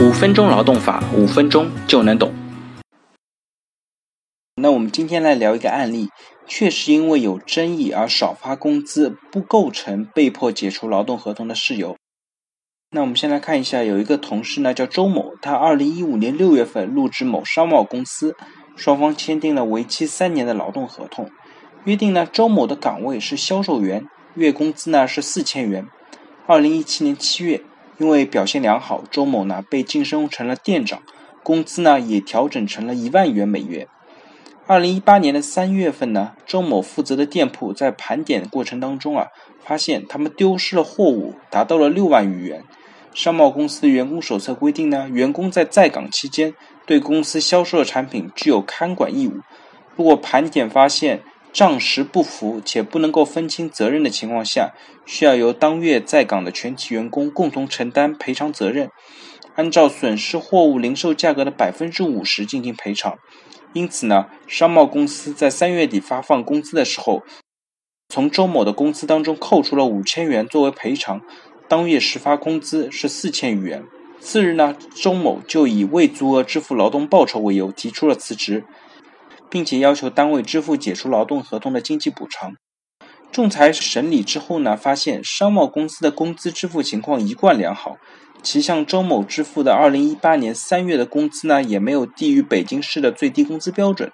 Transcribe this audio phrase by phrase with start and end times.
[0.00, 2.32] 五分钟劳动法，五分钟就能懂。
[4.56, 6.08] 那我们今天来聊一个案例，
[6.46, 11.96] 确实因为有争议而少发工资，不构成被迫解除劳动合同的事由。
[12.90, 18.34] 那我们先来看一下，有一个同事呢叫周某，他二零一五年六月份入职某商贸公司，
[18.74, 21.30] 双方签订了为期三年的劳动合同，
[21.84, 24.04] 约定呢周某的岗位是销售员，
[24.34, 25.86] 月工资呢是四千元。
[26.48, 27.62] 二零一七年七月。
[27.98, 31.02] 因为表现良好，周某呢被晋升成了店长，
[31.42, 33.86] 工资呢也调整成了一万元每月。
[34.66, 39.28] 二零一八年的三月份呢，周某负责的店铺在盘点过程当中啊，
[39.62, 42.64] 发现他们丢失了货物，达到了六万余元。
[43.12, 46.54] 商贸公司的员工手册规定呢，员工在在岗期间
[46.86, 49.34] 对公司销售的产品具有看管义务。
[49.94, 51.22] 如果盘点发现，
[51.54, 54.74] 账实不符且不能够分清责任的情况下，
[55.06, 58.90] 需要由当月在岗的全体员工共同承担赔偿责任，
[59.54, 63.16] 按照损失货物零售价格的百分之五十进行赔偿。
[63.72, 67.22] 因此呢，商贸公司在三月底发放工资的时候，
[68.08, 71.20] 从周某的工资当中扣除了五千元作为赔偿，
[71.68, 73.84] 当月实发工资是四千余元。
[74.18, 78.64] 次日呢，周某就以未足额支付劳动报酬为由提出了辞职。
[79.54, 82.56] 并且要求单位支付解除劳动合同的经济补偿。
[83.30, 87.96] 仲裁审理之后呢，发现商贸公司的工资支付情况一贯良好，
[88.42, 94.10] 其向周某支付的2018年3月的工资呢，也没有低于北京市的最低工资标准。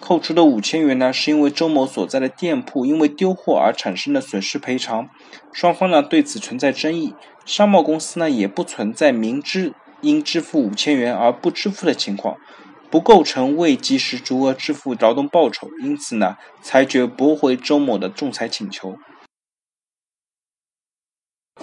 [0.00, 5.08] 扣除的五千元呢，是因为周某所在的店铺因为丢货而产生的损失赔偿。
[5.52, 7.14] 双方呢对此存在争议，
[7.44, 12.36] 商贸公司呢也不存在明知应支付五千元而不支付的情况。
[12.90, 18.98] 不构成未及时足额支付劳动报酬，因此呢，裁决驳回周某的仲裁请求。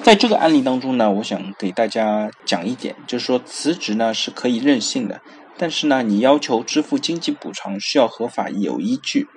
[0.04, 5.22] 在这个案例当中呢，我想给大家讲一点，就是说辞职呢是可以任性的，
[5.58, 9.28] 但是呢，你要求支付经济补偿需要合法有依据。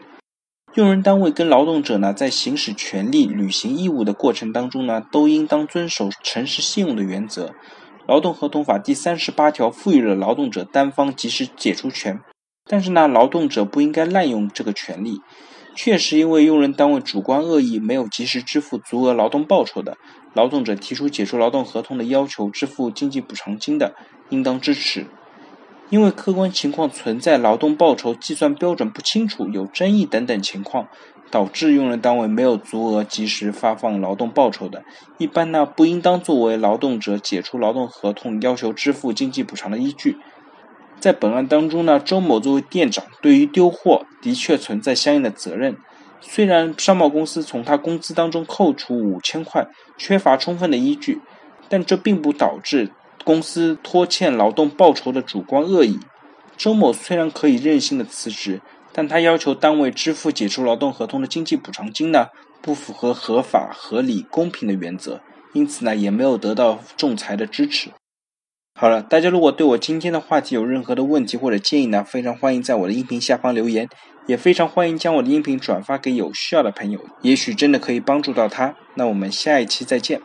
[0.75, 7.55] 用人单位跟劳动者呢，在行使权利、履行义务的过程当中呢，都应当遵守诚实信用的原则。
[8.09, 12.19] 劳动合同法第三十八条赋予了劳动者单方及时解除权，
[12.65, 15.21] 但是呢，劳动者不应该滥用这个权利。
[15.75, 19.99] 确实，因为用人单位主观恶意没有及时支付足额劳动报酬的，
[20.33, 23.95] 劳动者提出解除劳动合同的要求支付经济补偿金的，
[24.31, 25.07] 应当支持。
[25.91, 30.89] 因为客观情况存在劳动报酬计算标准不清楚、有争议等等情况。
[31.31, 34.83] 导致用人单位没有足额及时发放劳动报酬的，
[35.19, 40.17] 一般呢不应当作为劳动者解除劳动合同要求支付经济补偿的依据。
[40.99, 45.77] 在本案当中呢，周某作为店长，对于丢货的确存在相应的责任。
[46.21, 51.21] 虽然商贸公司从他工资当中扣除五千块，缺乏充分的依据，
[51.69, 52.91] 但这并不导致
[53.22, 56.00] 公司拖欠劳动报酬的主观恶意。
[56.56, 58.61] 周某虽然可以任性的辞职。
[58.99, 65.21] 但他要求单位支付解除劳动合同的经济补偿金呢，不符合合法、合理、公平的原则，
[65.53, 67.91] 因此呢，也没有得到仲裁的支持。
[68.75, 73.89] 好了，大家如果对我今天的话题有任何的问题或者建议呢，非常欢迎在我的音频下方留言，
[74.27, 78.75] 也非常欢迎将我的音频转发给有需要的朋友，也许真的可以帮助到他。
[78.97, 80.21] 那我们下一期再见。